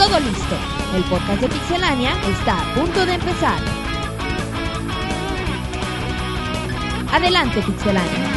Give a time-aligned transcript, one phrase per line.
[0.00, 0.56] Todo listo.
[0.96, 3.58] El podcast de Pixelania está a punto de empezar.
[7.12, 8.30] Adelante, Pixelania.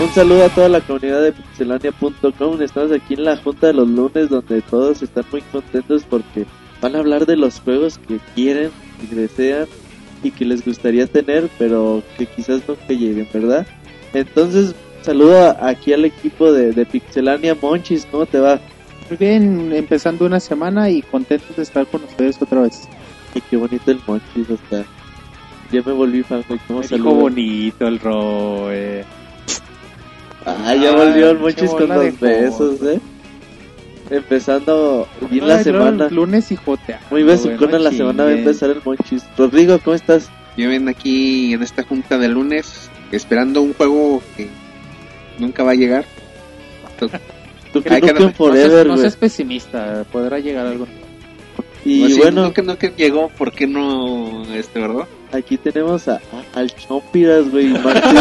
[0.00, 2.62] Un saludo a toda la comunidad de pixelania.com.
[2.62, 6.46] Estamos aquí en la junta de los lunes donde todos están muy contentos porque
[6.80, 8.70] van a hablar de los juegos que quieren
[9.02, 9.66] y desean
[10.22, 13.66] y que les gustaría tener, pero que quizás nunca lleguen, ¿verdad?
[14.14, 18.58] Entonces, saludo aquí al equipo de, Pixelania Monchis, ¿cómo te va?
[19.10, 22.88] Muy bien, empezando una semana y contentos de estar con ustedes otra vez.
[23.34, 24.84] Y qué bonito el Monchis, hasta
[25.72, 27.10] ya me volví fan, güey, ¿cómo saluda?
[27.12, 29.04] bonito el Roe.
[30.46, 32.82] Ah, ya volvió el Monchis con los besos.
[32.82, 33.00] ¿eh?
[34.10, 36.06] Empezando bien la Ay, luego semana.
[36.06, 37.00] el Lunes y jotea.
[37.10, 39.24] Muy besucona la semana va a empezar el Monchis.
[39.36, 40.30] Rodrigo, ¿cómo estás?
[40.56, 44.48] Yo ven aquí en esta junta de lunes esperando un juego que
[45.40, 46.04] nunca va a llegar.
[47.88, 50.86] Ay, que Forever, no seas pesimista, podrá llegar algo.
[51.84, 55.06] Y Pues sí, bueno, nunca, nunca llegó, ¿por qué no este, verdad?
[55.32, 57.68] aquí tenemos a, a- al Chompiras, güey.
[57.68, 58.16] Martín,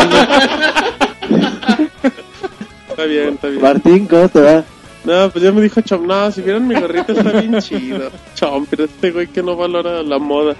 [2.89, 3.61] Está bien, está bien.
[3.61, 4.63] Martín, ¿cómo te va?
[5.05, 6.05] No, pues ya me dijo Chom.
[6.05, 8.11] No, si vieron mi gorrito está bien chido.
[8.35, 10.55] Chom, pero este güey que no valora la moda.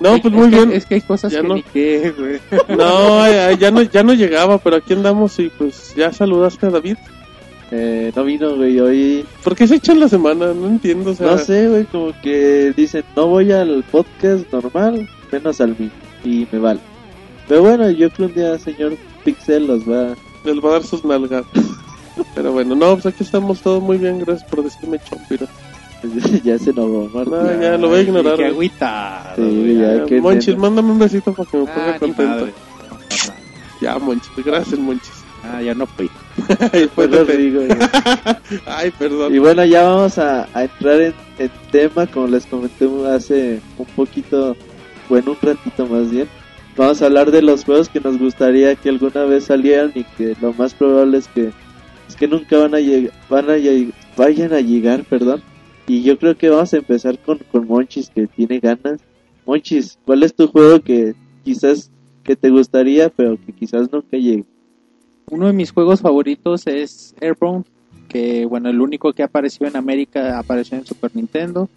[0.00, 0.72] No, pues Es muy que- bien.
[0.72, 1.54] Es que hay cosas Ya que no.
[1.54, 2.40] ni qué, güey.
[2.76, 6.70] No, ya, ya no, ya no llegaba, pero aquí andamos y pues ya saludaste a
[6.70, 6.96] David.
[7.70, 8.78] Eh, no vino, güey.
[8.78, 10.54] Hoy, ¿Por qué se echan la semana?
[10.54, 11.26] No entiendo, o sea.
[11.32, 15.90] no sé, güey, como que dicen, no voy al podcast normal, menos al mío.
[16.24, 16.80] Y me vale.
[17.48, 21.04] Pero bueno, yo creo un día, señor Pixel, los va Les va a dar sus
[21.04, 21.44] nalgas.
[22.34, 24.18] Pero bueno, no, pues aquí estamos todos muy bien.
[24.20, 25.46] Gracias por decirme Chom, pero.
[26.44, 27.32] ya se enojó, Martín.
[27.32, 28.36] No, ya lo voy a ignorar.
[28.36, 29.34] Qué agüita.
[29.36, 32.48] Sí, ya, Ya, Monchis, mándame un besito para que me Ah, ponga ni contento.
[33.82, 35.12] Ya, Monchis, gracias, Monchis.
[35.44, 36.10] Ah, ya no fui.
[36.94, 37.10] Pues.
[38.66, 39.34] Ay, perdón.
[39.34, 43.86] Y bueno, ya vamos a, a entrar en, en tema, como les comenté hace un
[43.86, 44.56] poquito,
[45.08, 46.28] bueno, un ratito más bien.
[46.76, 50.36] Vamos a hablar de los juegos que nos gustaría que alguna vez salieran y que
[50.42, 51.50] lo más probable es que
[52.08, 55.42] es que nunca van a llegar, van a lleg- vayan a llegar, perdón.
[55.88, 59.00] Y yo creo que vamos a empezar con, con Monchis que tiene ganas.
[59.46, 61.90] Monchis, ¿cuál es tu juego que quizás
[62.24, 64.44] que te gustaría, pero que quizás nunca llegue?
[65.28, 67.64] Uno de mis juegos favoritos es Airborne,
[68.08, 71.68] que bueno, el único que apareció en América apareció en Super Nintendo.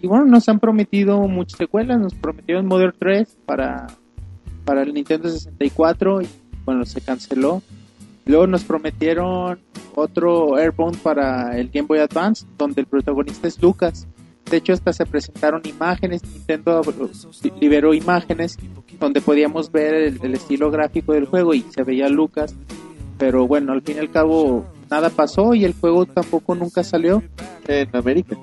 [0.00, 3.88] Y bueno, nos han prometido muchas secuelas, nos prometieron Modern 3 para,
[4.64, 6.28] para el Nintendo 64 y
[6.64, 7.60] bueno, se canceló.
[8.24, 9.58] Luego nos prometieron
[9.96, 14.06] otro Airborne para el Game Boy Advance, donde el protagonista es Lucas.
[14.48, 16.82] De hecho, hasta se presentaron imágenes, Nintendo
[17.60, 18.56] liberó imágenes
[18.98, 22.54] donde podíamos ver el, estilo gráfico del juego y se veía Lucas.
[23.18, 27.22] Pero bueno, al fin y al cabo nada pasó y el juego tampoco nunca salió.
[27.66, 28.36] En América.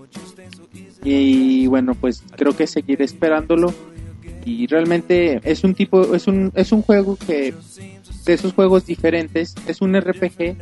[1.04, 3.74] Y bueno, pues creo que seguiré esperándolo.
[4.46, 7.54] Y realmente es un tipo, es un, es un juego que
[8.26, 10.56] de esos juegos diferentes, es un RPG,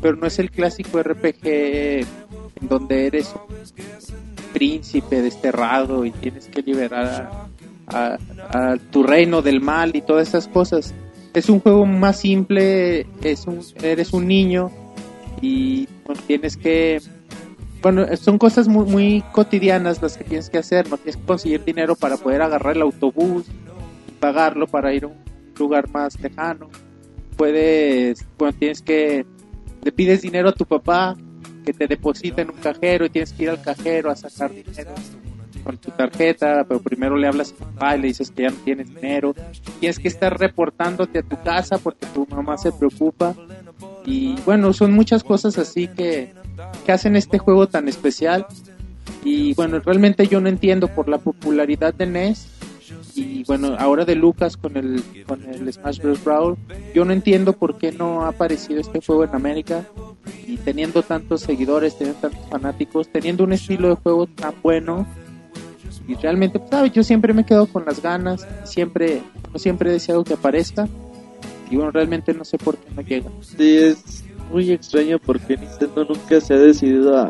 [0.00, 6.62] pero no es el clásico RPG en donde eres un príncipe desterrado y tienes que
[6.62, 7.48] liberar a,
[7.90, 10.94] a- tu reino del mal y todas esas cosas.
[11.34, 14.70] Es un juego más simple, es un, eres un niño
[15.42, 15.86] y
[16.26, 17.00] tienes que
[17.82, 20.88] bueno, son cosas muy, muy cotidianas las que tienes que hacer.
[20.88, 23.46] No tienes que conseguir dinero para poder agarrar el autobús
[24.08, 25.14] y pagarlo para ir a un
[25.58, 26.68] lugar más lejano.
[27.36, 29.24] Puedes, bueno, tienes que,
[29.82, 31.16] le pides dinero a tu papá
[31.64, 34.90] que te deposita en un cajero y tienes que ir al cajero a sacar dinero
[35.76, 38.56] tu tarjeta, pero primero le hablas a tu papá y le dices que ya no
[38.64, 39.34] tienes dinero.
[39.80, 43.34] Tienes que estar reportándote a tu casa porque tu mamá se preocupa.
[44.04, 46.32] Y bueno, son muchas cosas así que,
[46.86, 48.46] que hacen este juego tan especial.
[49.24, 52.58] Y bueno, realmente yo no entiendo por la popularidad de NES
[53.14, 56.22] y bueno, ahora de Lucas con el, con el Smash Bros.
[56.24, 56.56] Brawl,
[56.94, 59.84] yo no entiendo por qué no ha aparecido este juego en América
[60.46, 65.06] y teniendo tantos seguidores, teniendo tantos fanáticos, teniendo un estilo de juego tan bueno.
[66.08, 66.92] Y realmente, pues, ¿sabes?
[66.92, 69.22] yo siempre me quedo con las ganas, siempre,
[69.52, 70.88] yo siempre he deseado que aparezca.
[71.70, 73.30] Y bueno, realmente no sé por qué no llega.
[73.42, 77.28] Sí, es muy extraño porque Nintendo nunca se ha decidido a,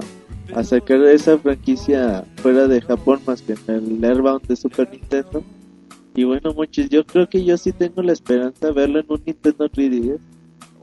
[0.55, 5.43] a sacar esa franquicia fuera de Japón más que en el Airbound de Super Nintendo.
[6.15, 9.23] Y bueno, muchos, yo creo que yo sí tengo la esperanza de verlo en un
[9.27, 10.19] Nintendo 3DS.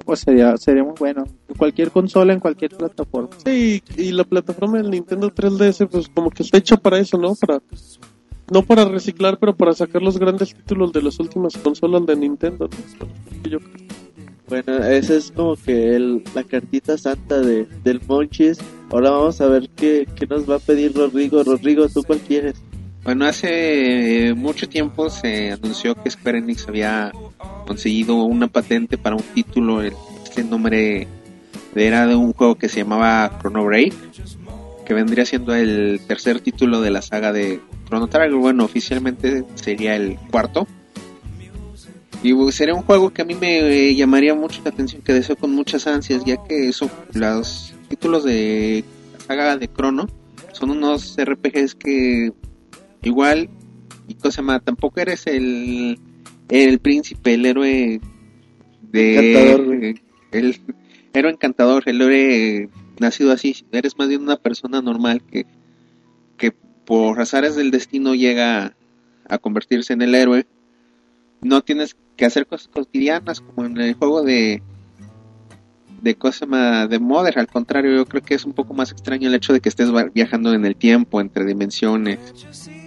[0.05, 1.23] O sería, sería muy bueno.
[1.47, 3.29] En cualquier consola, en cualquier plataforma.
[3.43, 7.35] Sí, y la plataforma del Nintendo 3DS, pues como que está hecha para eso, ¿no?
[7.35, 7.61] Para
[8.51, 12.69] no para reciclar, pero para sacar los grandes títulos de las últimas consolas de Nintendo.
[12.69, 13.49] ¿no?
[13.49, 13.85] Yo creo.
[14.47, 18.59] Bueno, esa es como que el, la cartita santa de, del Monchis.
[18.91, 21.43] Ahora vamos a ver qué, qué nos va a pedir Rodrigo.
[21.43, 22.55] Rodrigo, ¿tú cuál quieres?
[23.03, 27.11] Bueno, hace mucho tiempo se anunció que Square Enix había
[27.65, 29.81] conseguido una patente para un título.
[29.81, 29.93] el-
[30.23, 31.07] Este nombre
[31.75, 33.93] era de un juego que se llamaba Chrono Break,
[34.85, 38.35] que vendría siendo el tercer título de la saga de Chrono Trigger.
[38.35, 40.67] Bueno, oficialmente sería el cuarto.
[42.23, 43.59] Y pues, sería un juego que a mí me
[43.89, 48.23] eh, llamaría mucho la atención, que deseo con muchas ansias, ya que son los títulos
[48.23, 48.83] de
[49.13, 50.07] la saga de Chrono
[50.51, 52.31] son unos RPGs que
[53.03, 53.49] igual
[54.07, 55.99] y cosa más tampoco eres el
[56.49, 58.01] el príncipe el héroe
[58.81, 59.95] de Encantador,
[60.31, 60.61] el
[61.13, 62.69] héroe encantador el héroe
[62.99, 63.55] nacido así.
[63.71, 65.45] Eres más bien una persona normal que
[66.37, 68.75] que por azares del destino llega
[69.27, 70.45] a convertirse en el héroe.
[71.41, 74.61] No tienes que hacer cosas cotidianas como en el juego de
[76.01, 79.27] de cosa más de Mother, al contrario, yo creo que es un poco más extraño
[79.27, 82.19] el hecho de que estés viajando en el tiempo, entre dimensiones,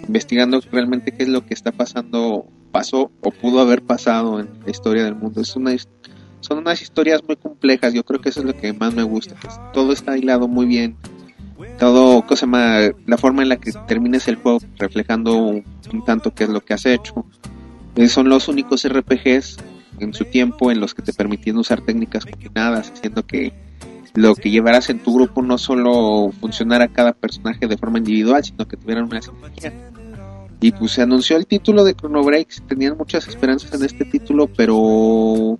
[0.06, 4.70] investigando realmente qué es lo que está pasando, pasó o pudo haber pasado en la
[4.70, 5.40] historia del mundo.
[5.40, 5.72] Es una,
[6.40, 9.34] son unas historias muy complejas, yo creo que eso es lo que más me gusta.
[9.34, 10.96] que todo está hilado muy bien,
[11.78, 16.34] todo, cosa más, la forma en la que termines el juego reflejando un, un tanto
[16.34, 17.26] qué es lo que has hecho.
[17.96, 19.58] Eh, son los únicos RPGs
[19.98, 23.52] en su tiempo en los que te permitían usar técnicas combinadas, haciendo que
[24.14, 28.66] lo que llevaras en tu grupo no solo funcionara cada personaje de forma individual, sino
[28.66, 29.72] que tuvieran una sinergia.
[30.60, 34.04] Y pues se anunció el título de Chrono Break, se tenían muchas esperanzas en este
[34.04, 35.58] título, pero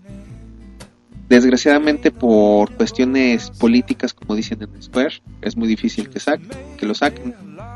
[1.29, 6.95] desgraciadamente por cuestiones políticas, como dicen en Square, es muy difícil que saquen, que lo
[6.95, 7.35] saquen.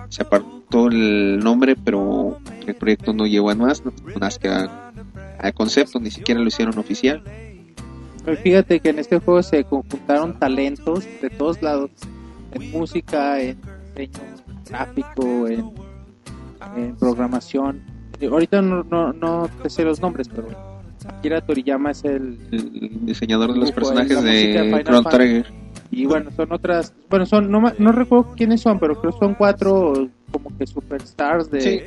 [0.08, 4.92] Se apartó el nombre, pero el proyecto no llegó a más, no, más que a,
[5.54, 7.22] concepto, ni siquiera lo hicieron oficial.
[8.24, 11.90] Pero fíjate que en este juego se conjuntaron talentos de todos lados,
[12.52, 13.58] en música, en
[13.96, 14.36] diseño
[14.68, 15.72] gráfico, en,
[16.76, 17.82] en programación.
[18.20, 20.48] Eh, Ahorita no, no, no te sé los nombres, pero
[21.08, 22.38] Akira Toriyama es el...
[22.52, 25.08] El diseñador de los personajes de Chrono.
[25.10, 25.46] Trigger.
[25.90, 26.94] Y bueno, son otras...
[27.10, 31.50] Bueno, son no, no recuerdo quiénes son, pero creo que son cuatro como que superstars
[31.50, 31.80] de, Sí.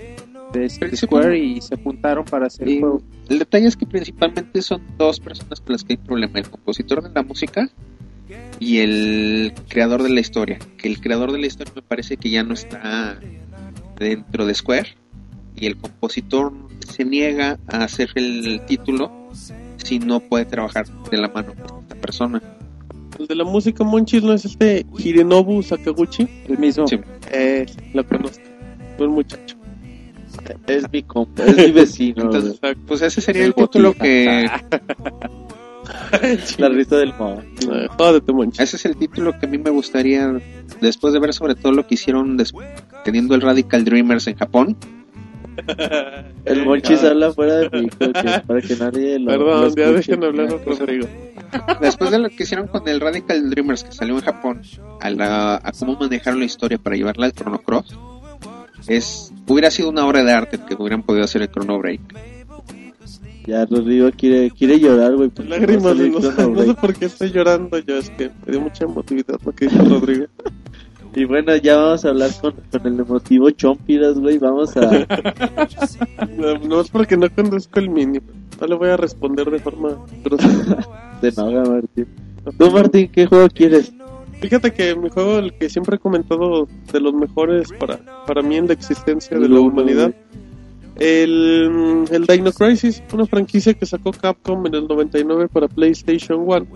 [0.53, 3.01] de, Sí, Square y se juntaron para hacer el Y juego.
[3.29, 7.01] el detalle es que principalmente son dos personas con las que hay problema, el compositor
[7.01, 7.67] de la música
[8.59, 10.59] y el creador de la historia.
[10.77, 13.17] Que el creador de la historia me parece que ya no está
[13.97, 14.89] dentro de Square
[15.55, 16.51] y el compositor
[16.87, 19.11] se niega a hacer el título
[19.77, 22.41] si no puede trabajar de la mano con esta persona.
[23.19, 26.27] El de la música Monchis no es este Hirenobu Sakaguchi.
[26.49, 26.87] El mismo.
[26.87, 26.99] Sí.
[27.31, 28.43] Eh, lo conozco.
[28.97, 29.55] Buen muchacho.
[30.67, 32.23] Es mi compa, es mi vecino.
[32.23, 34.61] Entonces, pues ese sería el El título Botija.
[34.69, 37.41] que la risa del mo.
[37.71, 38.59] Eh, Jódete, Monchis.
[38.61, 40.33] Ese es el título que a mí me gustaría,
[40.81, 42.53] después de ver sobre todo lo que hicieron des-
[43.05, 44.75] teniendo el Radical Dreamers en Japón.
[46.45, 49.31] El Monchis habla fuera de mi que- para que nadie lo.
[49.31, 51.07] Perdón, lo ya dejen hablar a Rodrigo.
[51.79, 54.61] Después de lo que hicieron con el Radical Dreamers que salió en Japón,
[54.99, 57.97] a, la- a cómo manejaron la historia para llevarla al Chrono Cross,
[58.87, 62.01] es, hubiera sido una obra de arte que hubieran podido hacer el Chrono Break.
[63.47, 65.31] Ya Rodrigo quiere, quiere llorar, güey.
[65.47, 69.39] Lágrimas, no, no sé por qué estoy llorando yo, es que me dio mucha emotividad
[69.45, 70.25] lo que dijo Rodrigo.
[71.15, 74.37] Y bueno, ya vamos a hablar con, con el emotivo Chompiras, güey.
[74.37, 75.07] Vamos a.
[76.27, 78.19] No, no es porque no conduzco el mini,
[78.59, 79.97] no le voy a responder de forma
[81.21, 82.07] de Noga, Martín.
[82.57, 83.93] Tú, Martín, ¿qué juego quieres?
[84.41, 88.57] Fíjate que mi juego, el que siempre he comentado de los mejores para, para mí
[88.57, 90.13] en la existencia de la humanidad,
[90.97, 96.67] el, el Dino Crisis, una franquicia que sacó Capcom en el 99 para PlayStation 1.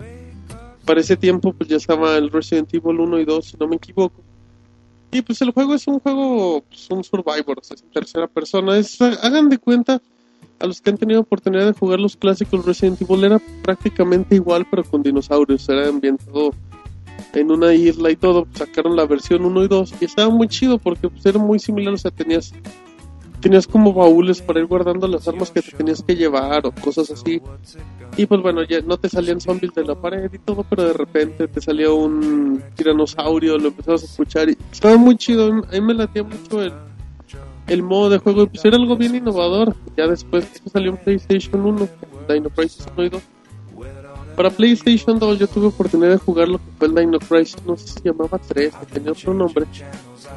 [0.86, 3.76] Para ese tiempo pues ya estaba el Resident Evil 1 y 2, si no me
[3.76, 4.29] equivoco.
[5.12, 8.26] Y pues el juego es un juego, pues, un Survivor, o sea, es en tercera
[8.28, 8.76] persona.
[8.76, 10.00] Es, hagan de cuenta,
[10.60, 14.66] a los que han tenido oportunidad de jugar los clásicos Resident Evil, era prácticamente igual
[14.70, 16.52] pero con dinosaurios, era ambientado
[17.34, 20.78] en una isla y todo, sacaron la versión 1 y 2 y estaba muy chido
[20.78, 22.52] porque pues, era muy similar, o sea, tenías
[23.40, 27.10] tenías como baúles para ir guardando las armas que te tenías que llevar o cosas
[27.10, 27.40] así.
[28.20, 30.92] Y pues bueno, ya no te salían zombies de la pared y todo, pero de
[30.92, 35.80] repente te salía un tiranosaurio, lo empezabas a escuchar y estaba muy chido, a mí
[35.80, 36.74] me latía mucho el,
[37.66, 39.74] el modo de juego y pues era algo bien innovador.
[39.96, 41.88] Ya después salió en PlayStation 1,
[42.28, 43.22] Dino Crisis 1 y 2.
[44.36, 47.74] Para PlayStation 2 yo tuve oportunidad de jugar lo que fue el Dino Crisis, no
[47.78, 49.64] sé si se llamaba 3, o tenía otro nombre.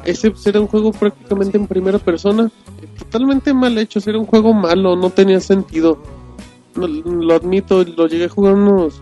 [0.06, 2.50] Ese era un juego prácticamente en primera persona,
[2.98, 5.98] totalmente mal hecho, era un juego malo, no tenía sentido.
[6.76, 9.00] Lo admito, lo llegué a jugar unos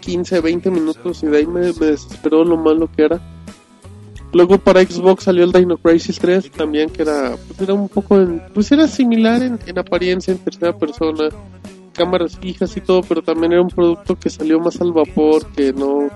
[0.00, 3.20] 15, 20 minutos y de ahí me, me desesperó lo malo que era.
[4.32, 8.16] Luego para Xbox salió el Dino Crisis 3 también que era pues era un poco
[8.16, 11.28] en- pues era similar en, en apariencia en tercera persona,
[11.94, 15.72] cámaras fijas y todo, pero también era un producto que salió más al vapor, que
[15.72, 16.08] no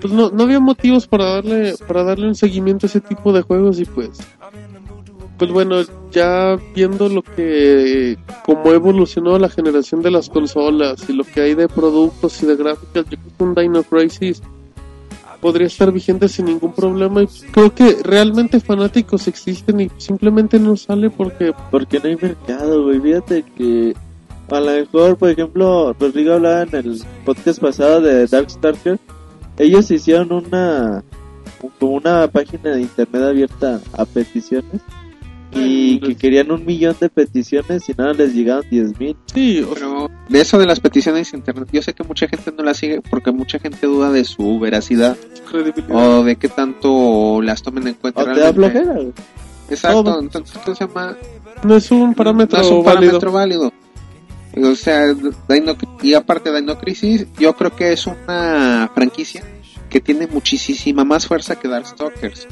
[0.00, 3.42] pues no, no había motivos para darle para darle un seguimiento a ese tipo de
[3.42, 4.10] juegos y pues
[5.38, 5.76] pues bueno,
[6.10, 11.54] ya viendo lo que cómo evolucionó la generación de las consolas y lo que hay
[11.54, 14.42] de productos y de gráficas, yo creo que un Dino Crisis
[15.40, 20.76] podría estar vigente sin ningún problema y creo que realmente fanáticos existen y simplemente no
[20.76, 23.00] sale porque Porque no hay mercado, güey.
[23.00, 23.94] Fíjate que
[24.50, 28.98] a lo mejor, por ejemplo, Rodrigo hablaba en el podcast pasado de Darkstalker.
[29.56, 31.04] Ellos hicieron una
[31.78, 34.80] como una página de internet abierta a peticiones
[35.52, 39.16] y que querían un millón de peticiones y nada les llegaron 10 mil.
[39.32, 42.62] sí, Pero de eso de las peticiones de internet, yo sé que mucha gente no
[42.62, 45.16] las sigue porque mucha gente duda de su veracidad
[45.90, 48.20] o de qué tanto las tomen en cuenta.
[48.20, 48.70] O te da realmente.
[48.80, 49.12] flojera, güey.
[49.70, 50.20] Exacto, Todo.
[50.20, 51.16] entonces ¿qué se llama?
[51.64, 53.18] no es un parámetro no es un válido.
[53.20, 53.72] parámetro válido.
[54.70, 55.12] O sea,
[55.48, 59.44] Dino- y aparte de Dino Crisis, yo creo que es una franquicia
[59.88, 62.46] que tiene muchísima más fuerza que Darkstalkers.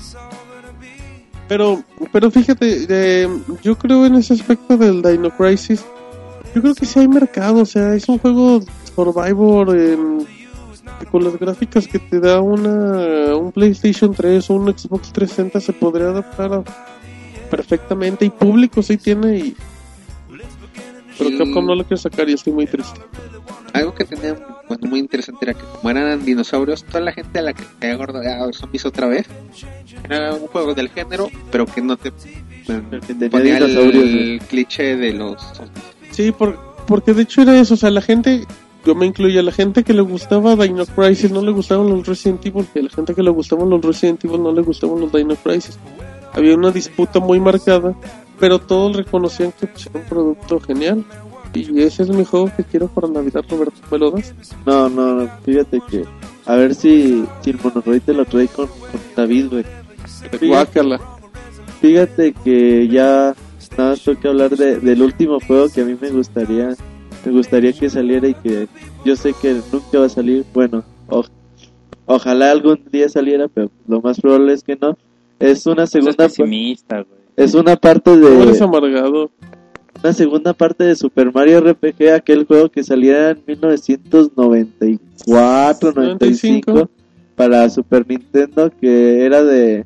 [1.48, 3.28] Pero, pero fíjate, eh,
[3.62, 5.84] yo creo en ese aspecto del Dino Crisis,
[6.54, 8.60] yo creo que sí hay mercado, o sea, es un juego
[8.94, 10.26] Survivor en-
[11.10, 15.72] con las gráficas que te da una un PlayStation 3 o un Xbox 360 se
[15.72, 16.64] podría adaptar a-
[17.50, 19.56] perfectamente y público sí tiene y
[21.18, 23.00] pero Capcom no lo quiere sacar y estoy muy triste.
[23.72, 24.34] Algo que tenía
[24.68, 27.92] bueno, muy interesante era que como eran dinosaurios, toda la gente a la que te
[27.92, 29.26] acuerdo de ah, zombies otra vez,
[30.04, 35.40] era un juego del género, pero que no te tenía ponía el, cliché de los
[35.40, 35.84] zombies.
[36.10, 38.44] Sí, por- porque de hecho era eso, o sea, la gente,
[38.84, 42.06] yo me incluyo, a la gente que le gustaba Dino Crisis no le gustaban los
[42.06, 45.00] Resident Evil, que a la gente que le gustaban los Resident Evil no le gustaban
[45.00, 45.78] los Dino Crisis.
[46.32, 47.94] Había una disputa muy marcada,
[48.38, 51.04] pero todos reconocían que pues, era un producto genial.
[51.56, 54.34] Y ese es mi juego que quiero para Navidad, Roberto, ¿me lo das?
[54.64, 56.04] No, no, no, fíjate que
[56.44, 59.64] a ver si, si el te lo trae con, con David, güey.
[60.48, 61.00] Guácala.
[61.80, 63.34] Fíjate que ya
[63.76, 66.74] nada más tengo que hablar de, del último juego que a mí me gustaría
[67.24, 68.68] me gustaría que saliera y que
[69.04, 70.44] yo sé que nunca va a salir.
[70.54, 71.24] Bueno, o-
[72.06, 74.96] ojalá algún día saliera, pero lo más probable es que no.
[75.38, 76.28] Es una segunda
[77.02, 77.20] güey.
[77.36, 79.30] es una parte ¿Cómo eres de amargado?
[80.02, 86.90] Una segunda parte de Super Mario RPG, aquel juego que saliera en 1994, 95 95.
[87.34, 89.84] para Super Nintendo que era de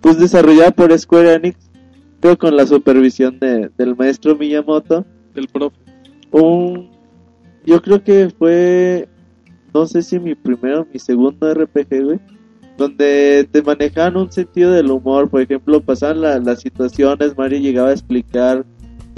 [0.00, 1.56] pues desarrollada por Square Enix,
[2.20, 5.04] pero con la supervisión de, del maestro Miyamoto.
[5.34, 5.76] El profe.
[6.30, 6.88] Un
[7.66, 9.08] yo creo que fue
[9.74, 12.18] no sé si mi primero o mi segundo RPG, güey,
[12.78, 17.90] donde te manejaban un sentido del humor, por ejemplo, pasaban la- las situaciones, Mario llegaba
[17.90, 18.64] a explicar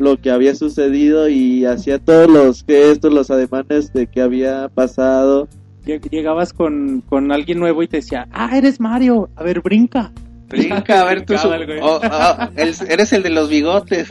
[0.01, 5.49] lo que había sucedido y hacía todos los gestos, los ademanes de que había pasado.
[5.85, 10.13] Lleg- Llegabas con, con alguien nuevo y te decía, ah, eres Mario, a ver, brinca.
[10.49, 11.35] Brinca, a ver tú.
[11.83, 14.09] Oh, oh, el- eres el de los bigotes.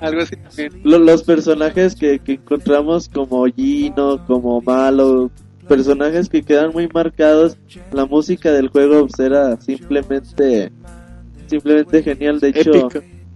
[0.00, 0.80] Algo así también.
[0.84, 5.30] Lo- los personajes que, que encontramos como Gino, como Malo,
[5.66, 7.56] personajes que quedan muy marcados.
[7.92, 10.70] La música del juego pues, era simplemente,
[11.48, 12.38] simplemente genial.
[12.40, 12.88] De hecho.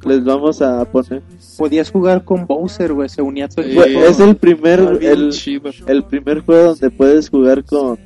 [0.05, 1.23] Les vamos a poner.
[1.59, 3.61] Podías jugar con Bowser, güey, se unía Sí.
[3.61, 3.83] equipo.
[3.83, 5.31] Fue- es el primer, el,
[5.87, 7.99] el primer juego donde puedes jugar con,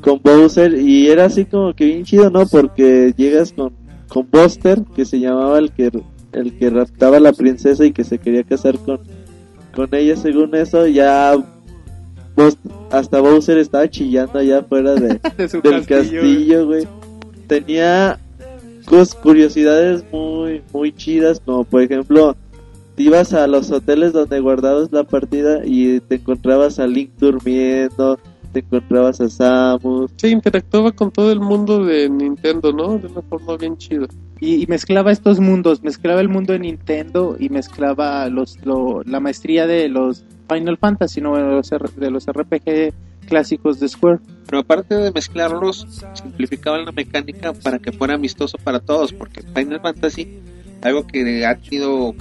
[0.00, 2.46] con Bowser y era así como que bien chido, ¿no?
[2.46, 3.72] Porque llegas con,
[4.08, 5.90] con Buster, que se llamaba el que,
[6.32, 9.00] el que raptaba a la princesa y que se quería casar con,
[9.74, 11.34] con ella, según eso, ya
[12.90, 16.86] hasta Bowser estaba chillando allá afuera de, de su del castillo, güey.
[17.46, 18.18] Tenía
[18.86, 22.36] cos- curiosidades muy, muy chidas, como por ejemplo,
[22.94, 28.18] te ibas a los hoteles donde guardabas la partida y te encontrabas a Link durmiendo,
[28.52, 30.10] te encontrabas a Samus.
[30.16, 32.98] Se interactuaba con todo el mundo de Nintendo, ¿no?
[32.98, 34.06] De una forma bien chida.
[34.40, 39.20] Y, y mezclaba estos mundos, mezclaba el mundo de Nintendo y mezclaba los, lo- la
[39.20, 42.92] maestría de los Final Fantasy, no de los, R- de los RPG
[43.26, 44.20] clásicos de Square.
[44.46, 49.80] Pero aparte de mezclarlos, simplificaban la mecánica para que fuera amistoso para todos, porque Final
[49.80, 50.40] Fantasy,
[50.82, 52.14] algo que ha tenido,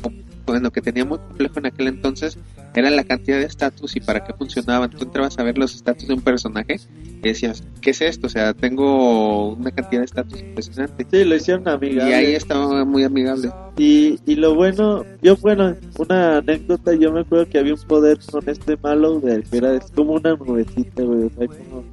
[0.45, 2.37] bueno, que tenía muy complejo en aquel entonces,
[2.73, 4.89] era la cantidad de estatus y para qué funcionaban.
[4.89, 6.79] Tú entrabas a ver los estatus de un personaje
[7.23, 8.27] y decías, ¿qué es esto?
[8.27, 11.05] O sea, tengo una cantidad de estatus impresionante.
[11.11, 12.15] Sí, lo hicieron Y amigable.
[12.15, 13.51] ahí estaba muy amigable.
[13.77, 18.19] Y, y lo bueno, yo bueno, una anécdota, yo me acuerdo que había un poder
[18.31, 21.83] con este malo, de, que era es como una nubecita, güey, o sea, como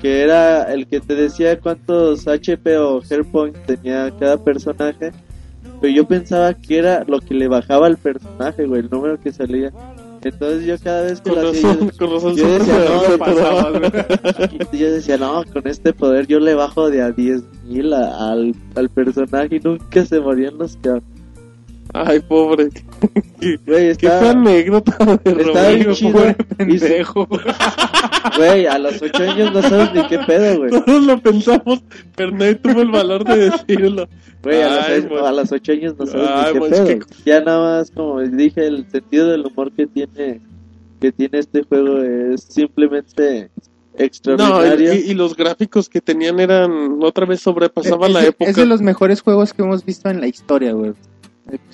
[0.00, 5.12] que era el que te decía cuántos HP o Hairpoint tenía cada personaje.
[5.80, 9.32] Pero yo pensaba que era lo que le bajaba al personaje, güey, el número que
[9.32, 9.72] salía.
[10.22, 13.72] Entonces yo cada vez que Con lo hacía, razón, con razón yo decía, no,
[14.50, 18.54] yo, yo decía, no, con este poder yo le bajo de a 10 mil al,
[18.74, 21.04] al personaje y nunca se morían los cabros.
[21.92, 22.68] Ay, pobre.
[23.40, 26.20] Qué, Güey, qué está, fea anécdota de está bien chido.
[26.56, 27.26] Pendejo.
[28.36, 30.70] Güey, a los 8 años no sabes ni qué pedo, güey.
[30.70, 31.82] Todos lo pensamos,
[32.14, 34.08] pero nadie tuvo el valor de decirlo.
[34.42, 35.24] Güey, a, los Ay, seis- man.
[35.24, 36.84] a los 8 años no sabes Ay, ni qué pedo.
[36.84, 40.40] es que- Ya nada más, como dije, el sentido del humor que tiene
[41.00, 43.50] que tiene este juego es simplemente
[43.98, 44.92] No, extraordinario.
[44.94, 48.50] y, y los gráficos que tenían eran, otra vez sobrepasaba es, la época.
[48.50, 50.92] es de los mejores juegos que hemos visto en la historia, güey.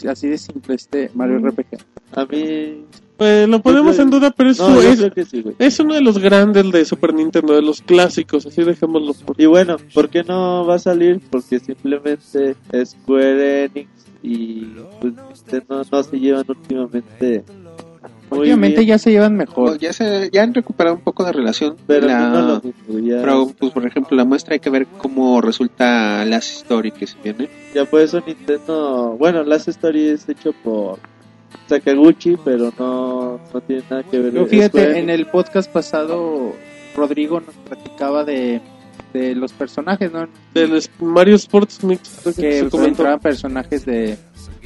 [0.08, 1.78] Así de simple este Mario RPG.
[2.12, 2.84] A mí...
[3.16, 6.02] Pues, lo ponemos Yo en duda, pero es, No, yo es, sí, es uno de
[6.02, 9.40] los grandes de Super Nintendo, de los clásicos, así dejémoslo por...
[9.40, 11.22] Y bueno, ¿por qué no va a salir?
[11.30, 12.54] Porque simplemente
[12.84, 13.88] Square Enix
[14.22, 14.66] y
[15.00, 17.44] pues Nintendo no se llevan últimamente
[18.30, 19.78] bien, ya se llevan mejor.
[19.78, 23.20] ya se ya han recuperado un poco de relación pero La- no lo mismo, ya,
[23.20, 27.16] pero pues por ejemplo la muestra hay que ver cómo resulta Last Story que se
[27.22, 30.98] viene ya por eso Nintendo, bueno, Last Story es hecho por
[31.68, 36.52] Sakaguchi, pero no, no tiene nada que ver Yo con fíjate, en el podcast pasado
[36.94, 38.60] Rodrigo nos platicaba de,
[39.12, 40.28] de los personajes, ¿no?
[40.54, 42.88] Del es- Mario Sports Mix, que Que se pues, comentó.
[43.02, 44.16] entraban personajes de,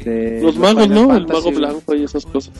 [0.05, 1.03] de Los magos, Final ¿no?
[1.17, 1.57] El Fantasy, mago güey.
[1.57, 2.55] blanco y esas cosas.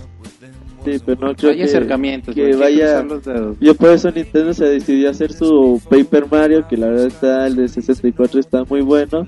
[0.85, 3.57] Sí, pero no creo Hay que, acercamientos, vaya- cruzar los dedos.
[3.61, 7.47] Yo por eso Nintendo se decidió a hacer su Paper Mario, que la verdad está,
[7.47, 9.27] el de 64 está muy bueno.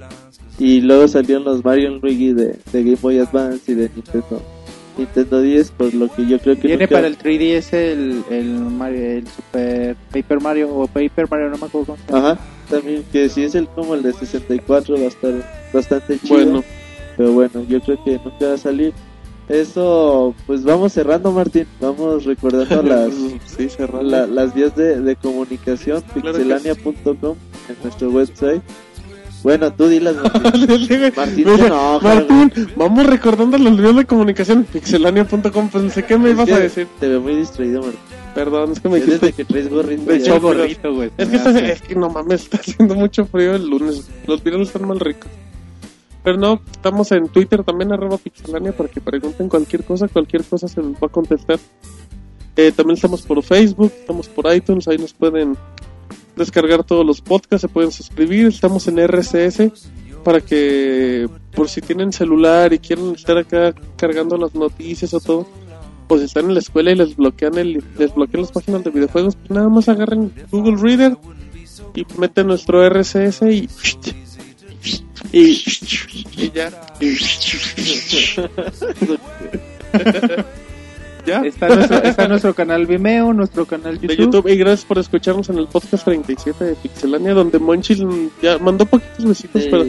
[0.58, 4.42] Y luego salieron los Mario Luigi de, de Game Boy Advance y de Nintendo,
[4.98, 8.46] Nintendo 10, por lo que yo creo que Viene nunca- para el 3DS el, el,
[8.60, 12.30] Mario, el Super Paper Mario o Paper Mario, no me acuerdo cómo se llama.
[12.32, 12.40] Ajá,
[12.70, 15.32] también que si es el como el de 64 va a estar
[15.72, 16.34] bastante chido.
[16.36, 16.64] Bueno,
[17.16, 18.92] Pero bueno, yo creo que nunca va a salir.
[19.48, 23.12] Eso, pues vamos cerrando Martín, vamos recordando las...
[23.44, 24.02] sí, cerrado.
[24.02, 27.36] la- las vías de, de comunicación, Claro pixelania.com
[27.68, 28.62] en nuestro website.
[29.42, 31.12] Bueno, tú dilas, Martín.
[31.16, 31.68] Martín Mira,
[32.76, 36.86] vamos recordando los videos de comunicación pixelania.com, pensé que me Es ibas que a decir.
[37.00, 37.98] Te veo muy distraído, Martín.
[38.36, 39.32] Perdón, es que me Es dijiste.
[39.32, 40.04] que traes gorrito.
[40.10, 41.10] De hecho, gorrito, güey.
[41.18, 44.08] Es que, está- es que no mames, está haciendo mucho frío el lunes.
[44.26, 45.28] Los videos están mal ricos.
[46.22, 50.68] Pero no, estamos en Twitter también, arroba pixelania, para que pregunten cualquier cosa, cualquier cosa
[50.68, 51.58] se les va a contestar.
[52.56, 55.56] Eh, también estamos por Facebook, estamos por iTunes, ahí nos pueden
[56.36, 59.70] descargar todos los podcasts, se pueden suscribir, estamos en RCS
[60.22, 65.46] para que por si tienen celular y quieren estar acá cargando las noticias o todo,
[66.06, 68.90] pues si están en la escuela y les bloquean el, les bloquean las páginas de
[68.90, 71.16] videojuegos, pues nada más agarren Google Reader
[71.94, 73.68] y meten nuestro RCS y
[75.32, 75.62] y,
[76.36, 76.70] y ya.
[81.24, 81.40] ¿Ya?
[81.42, 84.24] Está nuestro, está nuestro canal Vimeo, nuestro canal de YouTube.
[84.24, 88.86] YouTube y gracias por escucharnos en el podcast 37 de Pixelania donde Monchil ya mandó
[88.86, 89.84] poquitos besitos pero,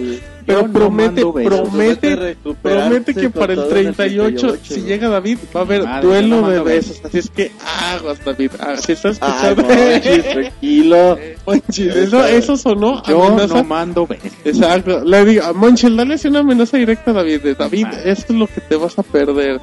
[0.45, 5.59] pero no promete promete promete que para el todo en 38 si llega David va
[5.61, 7.51] a haber Madre, duelo no de besos así es que
[7.91, 11.17] aguas David ah, si estás Ay, escuchando Monchis, tranquilo.
[11.45, 14.31] Monchil, eso, eso sonó Yo amenaza no mando besos.
[14.45, 17.41] Exacto, le digo, a Monchil, dale así una amenaza directa a David.
[17.41, 17.99] De David, Ah.
[18.05, 19.59] esto es lo que te vas a perder.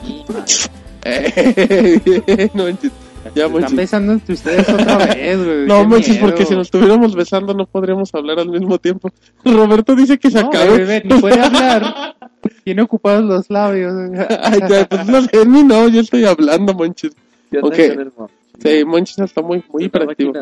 [1.04, 2.90] Eh, bien, Monchis.
[3.34, 5.66] Ya, Están besando entre ustedes otra vez, güey.
[5.66, 6.02] No, miedo.
[6.20, 9.10] porque si nos estuviéramos besando no podríamos hablar al mismo tiempo.
[9.44, 10.78] Roberto dice que se No, acabe.
[10.78, 12.16] bebé, ni puede hablar.
[12.64, 13.94] Tiene ocupados los labios.
[14.42, 17.12] Ay, ya, pues no sé, ni no, yo estoy hablando, Monchis.
[17.50, 17.76] ¿Qué onda Ok.
[17.76, 18.36] con el Monchis?
[18.62, 20.32] Sí, Monchis está muy, muy hiperactivo.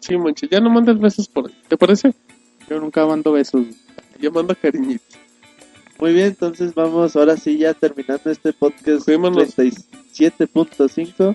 [0.00, 1.54] Sí, Monchis, ya no mandes besos por ahí.
[1.68, 2.12] ¿Te parece?
[2.68, 3.64] Yo nunca mando besos.
[4.20, 5.06] Ya manda cariñitos.
[5.98, 9.56] Muy bien, entonces vamos ahora sí ya terminando este podcast Cuídanos.
[9.56, 11.34] 37.5.